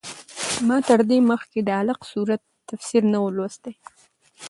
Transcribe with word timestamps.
ما 0.67 0.77
تر 0.87 0.99
دې 1.09 1.19
مخکې 1.31 1.59
د 1.63 1.69
علق 1.79 1.99
سورت 2.11 2.41
تفسیر 2.69 3.03
نه 3.13 3.19
و 3.23 3.27
لوستی. 3.35 3.73